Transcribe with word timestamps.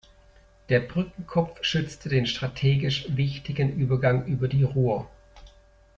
Der 0.69 0.79
Brückenkopf 0.79 1.59
schützte 1.63 2.09
den 2.09 2.25
strategisch 2.25 3.05
wichtigen 3.15 3.71
Übergang 3.75 4.25
über 4.25 4.47
die 4.47 4.63
Rur. 4.63 5.07